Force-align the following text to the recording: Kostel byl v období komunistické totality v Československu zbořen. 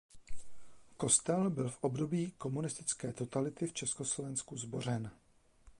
Kostel 0.97 1.49
byl 1.49 1.69
v 1.69 1.77
období 1.83 2.31
komunistické 2.37 3.13
totality 3.13 3.67
v 3.67 3.73
Československu 3.73 4.57
zbořen. 4.57 5.11